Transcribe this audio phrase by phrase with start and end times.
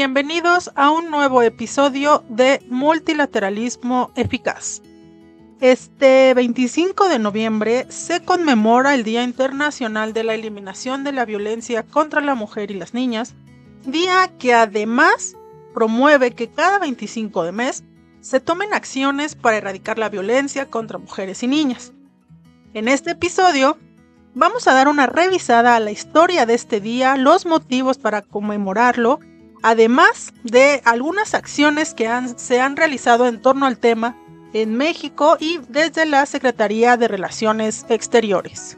[0.00, 4.80] Bienvenidos a un nuevo episodio de Multilateralismo Eficaz.
[5.60, 11.82] Este 25 de noviembre se conmemora el Día Internacional de la Eliminación de la Violencia
[11.82, 13.34] contra la Mujer y las Niñas,
[13.84, 15.36] día que además
[15.74, 17.84] promueve que cada 25 de mes
[18.22, 21.92] se tomen acciones para erradicar la violencia contra mujeres y niñas.
[22.72, 23.76] En este episodio
[24.34, 29.20] vamos a dar una revisada a la historia de este día, los motivos para conmemorarlo,
[29.62, 34.16] además de algunas acciones que se han realizado en torno al tema
[34.52, 38.76] en México y desde la Secretaría de Relaciones Exteriores.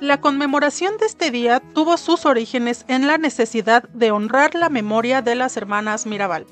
[0.00, 5.22] La conmemoración de este día tuvo sus orígenes en la necesidad de honrar la memoria
[5.22, 6.46] de las hermanas Mirabal,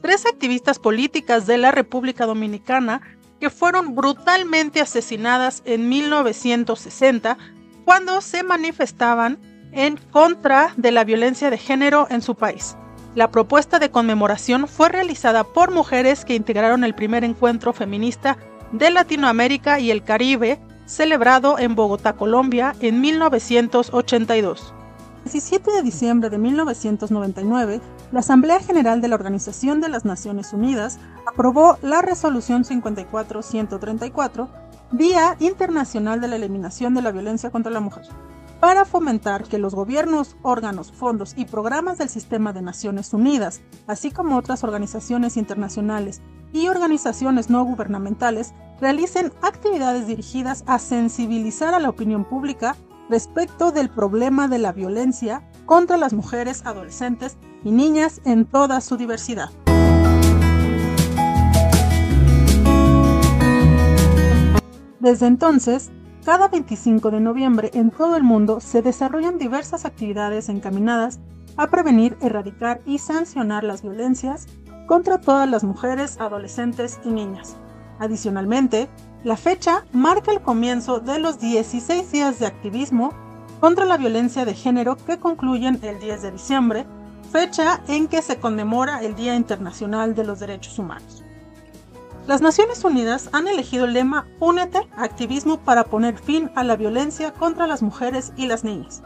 [0.00, 3.02] tres activistas políticas de la República Dominicana
[3.40, 7.36] que fueron brutalmente asesinadas en 1960
[7.84, 9.38] cuando se manifestaban
[9.72, 12.76] en contra de la violencia de género en su país.
[13.14, 18.36] La propuesta de conmemoración fue realizada por mujeres que integraron el primer encuentro feminista
[18.72, 24.74] de Latinoamérica y el Caribe celebrado en Bogotá, Colombia, en 1982.
[25.24, 27.80] El 17 de diciembre de 1999,
[28.12, 34.48] la Asamblea General de la Organización de las Naciones Unidas aprobó la Resolución 54-134,
[34.96, 38.04] Día Internacional de la Eliminación de la Violencia contra la Mujer,
[38.60, 44.12] para fomentar que los gobiernos, órganos, fondos y programas del sistema de Naciones Unidas, así
[44.12, 46.22] como otras organizaciones internacionales
[46.52, 52.76] y organizaciones no gubernamentales, realicen actividades dirigidas a sensibilizar a la opinión pública
[53.10, 58.96] respecto del problema de la violencia contra las mujeres, adolescentes y niñas en toda su
[58.96, 59.50] diversidad.
[65.04, 65.90] Desde entonces,
[66.24, 71.20] cada 25 de noviembre en todo el mundo se desarrollan diversas actividades encaminadas
[71.58, 74.46] a prevenir, erradicar y sancionar las violencias
[74.86, 77.54] contra todas las mujeres, adolescentes y niñas.
[77.98, 78.88] Adicionalmente,
[79.24, 83.12] la fecha marca el comienzo de los 16 días de activismo
[83.60, 86.86] contra la violencia de género que concluyen el 10 de diciembre,
[87.30, 91.23] fecha en que se conmemora el Día Internacional de los Derechos Humanos.
[92.26, 97.34] Las Naciones Unidas han elegido el lema Únete, activismo para poner fin a la violencia
[97.34, 99.02] contra las mujeres y las niñas.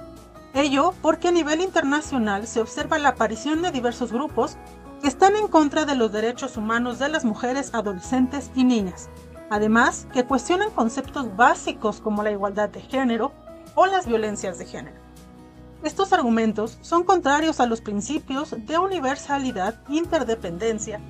[0.55, 4.57] Ello porque a nivel internacional se observa la aparición de diversos grupos
[5.03, 9.09] que están en contra de los derechos humanos de las mujeres, adolescentes y niñas.
[9.51, 13.33] Además, que cuestionan conceptos básicos como la igualdad de género
[13.75, 14.97] o las violencias de género.
[15.83, 21.01] Estos argumentos son contrarios a los principios de universalidad, interdependencia,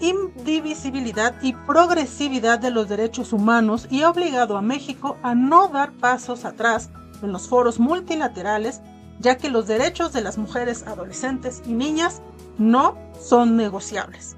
[0.00, 5.92] indivisibilidad y progresividad de los derechos humanos y ha obligado a México a no dar
[5.92, 6.90] pasos atrás
[7.22, 8.80] en los foros multilaterales,
[9.18, 12.22] ya que los derechos de las mujeres, adolescentes y niñas
[12.58, 14.36] no son negociables.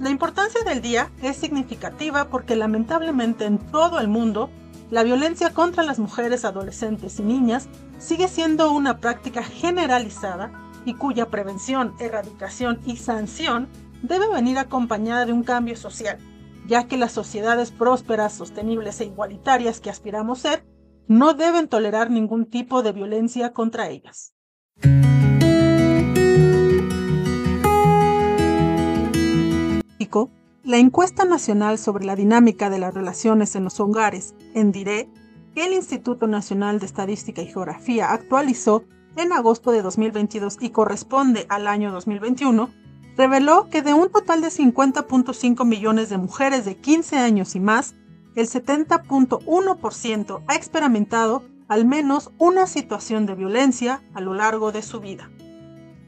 [0.00, 4.50] La importancia del día es significativa porque lamentablemente en todo el mundo
[4.90, 7.68] la violencia contra las mujeres, adolescentes y niñas
[7.98, 10.52] sigue siendo una práctica generalizada
[10.84, 13.68] y cuya prevención, erradicación y sanción
[14.04, 16.18] debe venir acompañada de un cambio social,
[16.66, 20.64] ya que las sociedades prósperas, sostenibles e igualitarias que aspiramos ser
[21.08, 24.34] no deben tolerar ningún tipo de violencia contra ellas.
[30.64, 35.08] la encuesta nacional sobre la dinámica de las relaciones en los hogares, en DIRE,
[35.54, 38.84] que el Instituto Nacional de Estadística y Geografía actualizó
[39.16, 42.70] en agosto de 2022 y corresponde al año 2021,
[43.16, 47.94] reveló que de un total de 50.5 millones de mujeres de 15 años y más,
[48.34, 55.00] el 70.1% ha experimentado al menos una situación de violencia a lo largo de su
[55.00, 55.30] vida.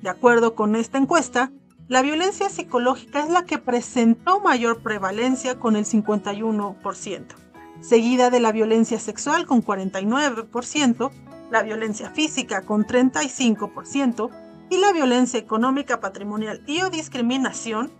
[0.02, 1.52] De acuerdo con esta encuesta,
[1.88, 7.26] la violencia psicológica es la que presentó mayor prevalencia con el 51%,
[7.80, 11.10] seguida de la violencia sexual con 49%,
[11.50, 14.30] la violencia física con 35%
[14.70, 17.92] y la violencia económica, patrimonial y o discriminación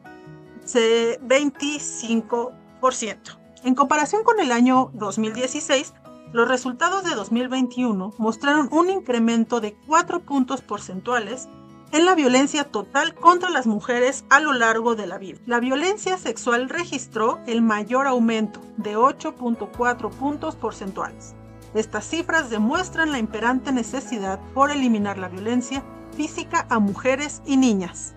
[0.65, 3.39] 25%.
[3.65, 5.95] En comparación con el año 2016,
[6.33, 11.49] los resultados de 2021 mostraron un incremento de 4 puntos porcentuales
[11.93, 15.39] en la violencia total contra las mujeres a lo largo de la vida.
[15.47, 21.35] La violencia sexual registró el mayor aumento de 8.4 puntos porcentuales.
[21.75, 25.85] Estas cifras demuestran la imperante necesidad por eliminar la violencia
[26.17, 28.15] física a mujeres y niñas.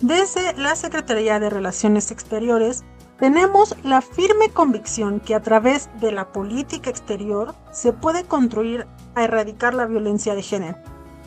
[0.00, 2.84] Desde la Secretaría de Relaciones Exteriores
[3.18, 9.24] tenemos la firme convicción que a través de la política exterior se puede construir a
[9.24, 10.78] erradicar la violencia de género,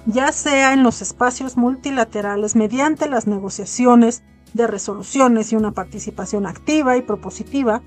[0.06, 6.98] ya sea en los espacios multilaterales mediante las negociaciones de resoluciones y una participación activa
[6.98, 7.82] y propositiva,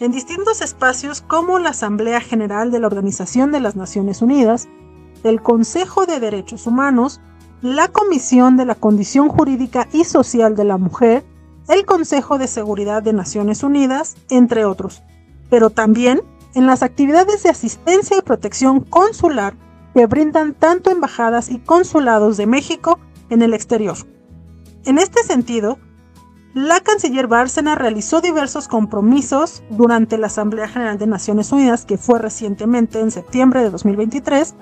[0.00, 4.66] en distintos espacios como la Asamblea General de la Organización de las Naciones Unidas,
[5.24, 7.20] el Consejo de Derechos Humanos,
[7.60, 11.22] la Comisión de la Condición Jurídica y Social de la Mujer,
[11.68, 15.02] el Consejo de Seguridad de Naciones Unidas, entre otros,
[15.50, 16.22] pero también
[16.54, 19.54] en las actividades de asistencia y protección consular
[19.92, 22.98] que brindan tanto embajadas y consulados de México
[23.28, 23.98] en el exterior.
[24.86, 25.78] En este sentido,
[26.54, 32.18] la canciller Bárcena realizó diversos compromisos durante la Asamblea General de Naciones Unidas, que fue
[32.18, 34.56] recientemente en septiembre de 2023,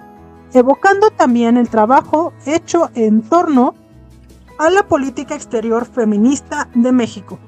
[0.52, 3.74] evocando también el trabajo hecho en torno
[4.58, 7.38] a la política exterior feminista de México.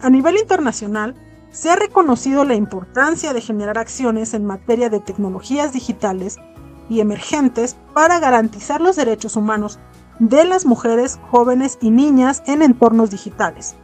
[0.00, 1.14] A nivel internacional,
[1.50, 6.38] se ha reconocido la importancia de generar acciones en materia de tecnologías digitales
[6.88, 9.78] y emergentes para garantizar los derechos humanos
[10.18, 13.76] de las mujeres, jóvenes y niñas en entornos digitales.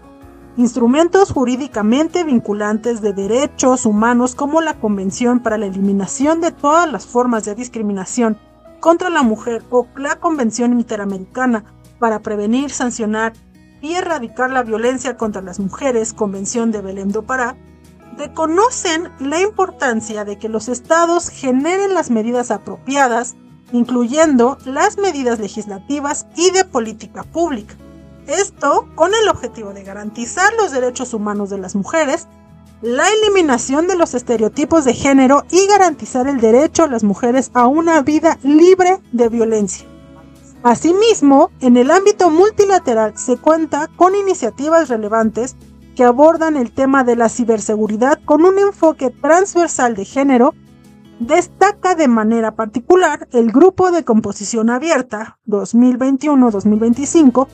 [0.56, 7.06] Instrumentos jurídicamente vinculantes de derechos humanos como la Convención para la Eliminación de todas las
[7.06, 8.38] formas de discriminación
[8.78, 11.64] contra la mujer o la Convención Interamericana
[11.98, 13.32] para prevenir, sancionar
[13.80, 17.56] y erradicar la violencia contra las mujeres, Convención de Belém do Pará,
[18.16, 23.36] reconocen la importancia de que los estados generen las medidas apropiadas,
[23.72, 27.74] incluyendo las medidas legislativas y de política pública.
[28.26, 32.26] Esto con el objetivo de garantizar los derechos humanos de las mujeres,
[32.80, 37.66] la eliminación de los estereotipos de género y garantizar el derecho a las mujeres a
[37.66, 39.86] una vida libre de violencia.
[40.62, 45.56] Asimismo, en el ámbito multilateral se cuenta con iniciativas relevantes
[45.94, 50.54] que abordan el tema de la ciberseguridad con un enfoque transversal de género.
[51.26, 57.48] Destaca de manera particular el Grupo de Composición Abierta 2021-2025,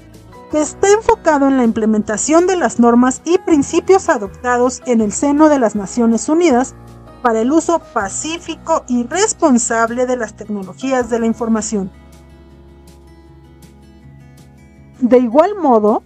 [0.50, 5.49] que está enfocado en la implementación de las normas y principios adoptados en el seno
[5.49, 6.75] de las Naciones Unidas
[7.22, 11.93] para el uso pacífico y responsable de las tecnologías de la información.
[14.99, 16.02] De igual modo,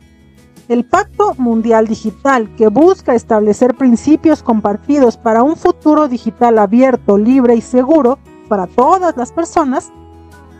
[0.68, 7.54] el Pacto Mundial Digital, que busca establecer principios compartidos para un futuro digital abierto, libre
[7.54, 8.18] y seguro
[8.48, 9.92] para todas las personas,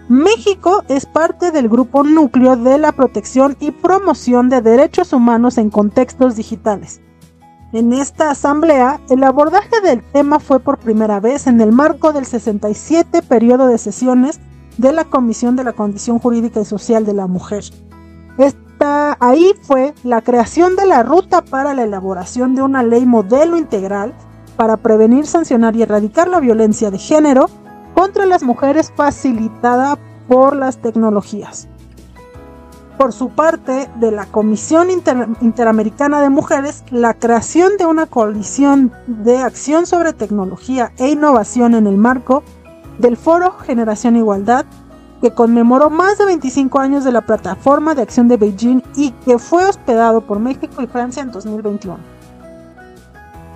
[0.09, 5.71] México es parte del grupo núcleo de la protección y promoción de derechos humanos en
[5.71, 7.01] contextos digitales.
[7.73, 12.27] En esta asamblea, el abordaje del tema fue por primera vez en el marco del
[12.27, 14.41] 67 periodo de sesiones
[14.77, 17.65] de la Comisión de la Condición Jurídica y Social de la Mujer,
[18.39, 23.57] esta, ahí fue la creación de la ruta para la elaboración de una ley modelo
[23.57, 24.15] integral
[24.57, 27.49] para prevenir, sancionar y erradicar la violencia de género
[27.94, 31.69] contra las mujeres facilitada por las tecnologías.
[32.99, 34.89] Por su parte, de la Comisión
[35.41, 41.89] Interamericana de Mujeres, la creación de una coalición de acción sobre tecnología e innovación en
[41.89, 42.44] el marco
[42.99, 44.65] del Foro Generación Igualdad
[45.25, 49.39] que conmemoró más de 25 años de la Plataforma de Acción de Beijing y que
[49.39, 51.97] fue hospedado por México y Francia en 2021.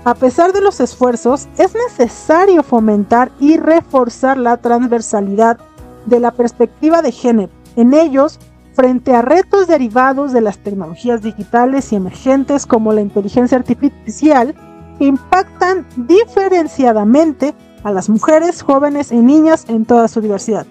[0.02, 5.58] A pesar de los esfuerzos, es necesario fomentar y reforzar la transversalidad
[6.06, 8.38] de la perspectiva de género en ellos
[8.72, 14.54] frente a retos derivados de las tecnologías digitales y emergentes como la inteligencia artificial
[14.98, 20.66] que impactan diferenciadamente a las mujeres, jóvenes y niñas en toda su diversidad.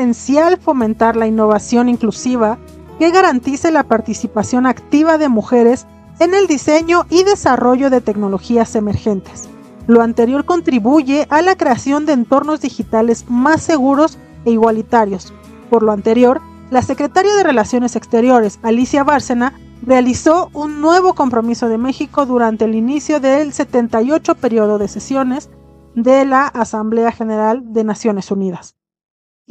[0.00, 2.56] Es esencial fomentar la innovación inclusiva
[2.98, 5.86] que garantice la participación activa de mujeres
[6.20, 9.50] en el diseño y desarrollo de tecnologías emergentes.
[9.86, 14.16] Lo anterior contribuye a la creación de entornos digitales más seguros
[14.46, 15.34] e igualitarios.
[15.68, 16.40] Por lo anterior,
[16.70, 19.52] la secretaria de Relaciones Exteriores, Alicia Bárcena,
[19.82, 25.50] realizó un nuevo compromiso de México durante el inicio del 78 periodo de sesiones
[25.94, 28.79] de la Asamblea General de Naciones Unidas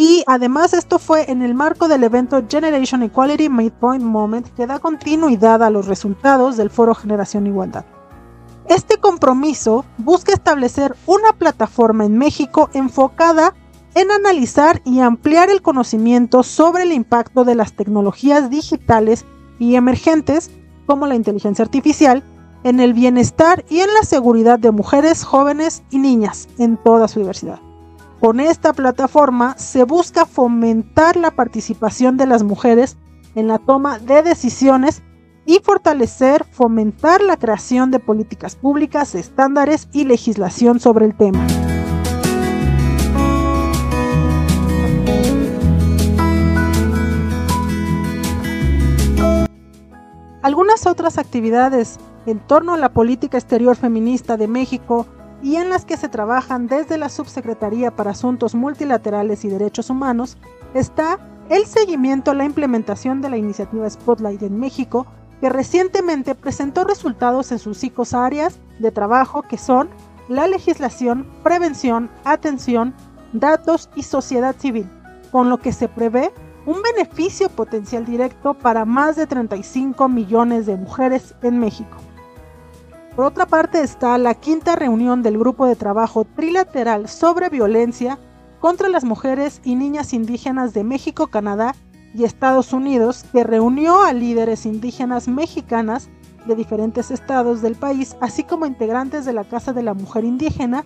[0.01, 4.79] Y además esto fue en el marco del evento Generation Equality Midpoint Moment que da
[4.79, 7.84] continuidad a los resultados del Foro Generación Igualdad.
[8.70, 13.53] Este compromiso busca establecer una plataforma en México enfocada
[13.94, 19.25] en analizar y ampliar el conocimiento sobre el impacto de las tecnologías digitales
[19.60, 20.50] y emergentes
[20.86, 22.24] como la inteligencia artificial
[22.63, 27.20] en el bienestar y en la seguridad de mujeres, jóvenes y niñas en toda su
[27.20, 27.60] diversidad.
[28.20, 32.98] Con esta plataforma se busca fomentar la participación de las mujeres
[33.34, 35.04] en la toma de decisiones
[35.46, 41.48] y fortalecer, fomentar la creación de políticas públicas, estándares y legislación sobre el tema.
[50.42, 55.06] Algunas otras actividades en torno a la política exterior feminista de México
[55.41, 60.38] y en las que se trabajan desde la Subsecretaría para Asuntos Multilaterales y Derechos Humanos
[60.74, 61.19] está
[61.50, 65.08] el seguimiento a la implementación de la iniciativa Spotlight en México,
[65.41, 69.89] que recientemente presentó resultados en sus cinco áreas de trabajo que son
[70.27, 72.93] la legislación, prevención, atención,
[73.34, 74.88] datos y sociedad civil,
[75.31, 76.31] con lo que se prevé
[76.65, 81.98] un beneficio potencial directo para más de 35 millones de mujeres en México.
[83.20, 88.18] Por otra parte está la quinta reunión del Grupo de Trabajo Trilateral sobre Violencia
[88.62, 91.76] contra las Mujeres y Niñas Indígenas de México, Canadá
[92.16, 96.08] y Estados Unidos, que reunió a líderes indígenas mexicanas
[96.46, 100.86] de diferentes estados del país, así como integrantes de la Casa de la Mujer Indígena,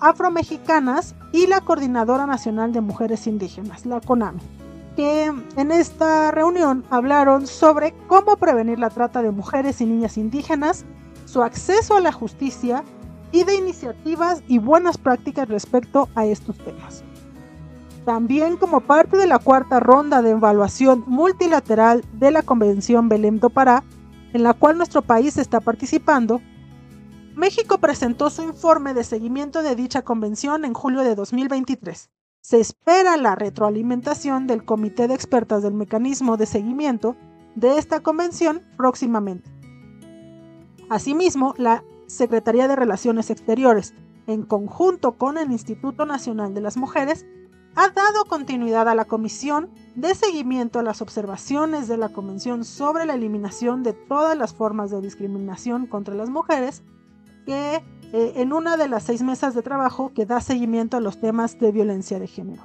[0.00, 4.40] afromexicanas y la Coordinadora Nacional de Mujeres Indígenas, la CONAMI,
[4.96, 10.86] que en esta reunión hablaron sobre cómo prevenir la trata de mujeres y niñas indígenas
[11.30, 12.82] su acceso a la justicia
[13.30, 17.04] y de iniciativas y buenas prácticas respecto a estos temas.
[18.04, 23.48] También como parte de la cuarta ronda de evaluación multilateral de la Convención Belém do
[23.48, 23.84] Pará,
[24.32, 26.40] en la cual nuestro país está participando,
[27.36, 32.10] México presentó su informe de seguimiento de dicha convención en julio de 2023.
[32.40, 37.14] Se espera la retroalimentación del Comité de Expertas del Mecanismo de Seguimiento
[37.54, 39.59] de esta convención próximamente.
[40.90, 43.94] Asimismo, la Secretaría de Relaciones Exteriores,
[44.26, 47.24] en conjunto con el Instituto Nacional de las Mujeres,
[47.76, 53.06] ha dado continuidad a la Comisión de Seguimiento a las observaciones de la Convención sobre
[53.06, 56.82] la eliminación de todas las formas de discriminación contra las mujeres,
[57.46, 57.76] que
[58.12, 61.60] eh, en una de las seis mesas de trabajo que da seguimiento a los temas
[61.60, 62.64] de violencia de género.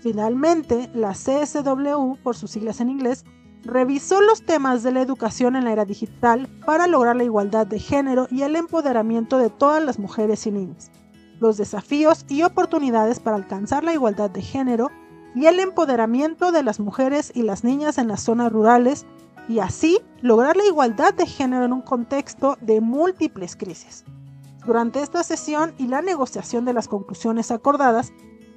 [0.00, 3.26] Finalmente, la CSW, por sus siglas en inglés,
[3.64, 7.78] revisó los temas de la educación en la era digital para lograr la igualdad de
[7.78, 10.90] género y el empoderamiento de todas las mujeres y niñas,
[11.38, 14.90] los desafíos y oportunidades para alcanzar la igualdad de género
[15.34, 19.06] y el empoderamiento de las mujeres y las niñas en las zonas rurales
[19.48, 24.04] y así lograr la igualdad de género en un contexto de múltiples crisis.
[24.66, 28.12] Durante esta sesión y la negociación de las conclusiones acordadas,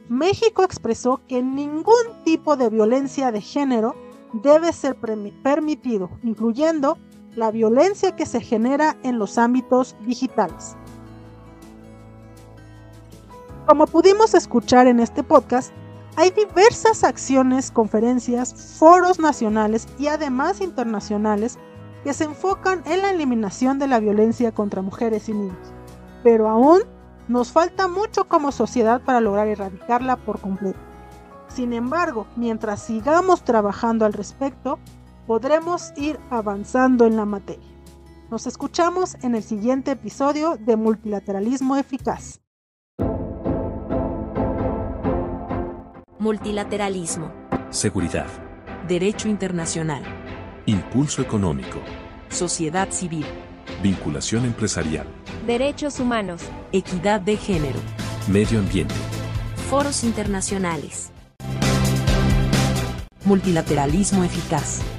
[0.08, 3.96] México expresó que ningún tipo de violencia de género
[4.42, 6.98] debe ser permitido, incluyendo
[7.36, 10.75] la violencia que se genera en los ámbitos digitales.
[13.65, 15.74] Como pudimos escuchar en este podcast,
[16.18, 21.58] hay diversas acciones, conferencias, foros nacionales y además internacionales
[22.04, 25.74] que se enfocan en la eliminación de la violencia contra mujeres y niños.
[26.24, 26.84] Pero aún
[27.27, 30.95] nos falta mucho como sociedad para lograr erradicarla por completo.
[31.48, 34.80] Sin embargo, mientras sigamos trabajando al respecto,
[35.28, 37.66] podremos ir avanzando en la materia.
[38.30, 42.42] Nos escuchamos en el siguiente episodio de Multilateralismo Eficaz.
[46.20, 47.32] Multilateralismo.
[47.70, 48.28] Seguridad.
[48.88, 50.04] Derecho internacional.
[50.66, 51.80] Impulso económico.
[52.30, 53.25] Sociedad civil.
[53.84, 55.06] Vinculación empresarial.
[55.46, 56.42] Derechos humanos.
[56.72, 57.80] Equidad de género.
[58.28, 58.96] Medio ambiente.
[59.70, 61.12] Foros internacionales.
[63.25, 64.95] Multilateralismo eficaz.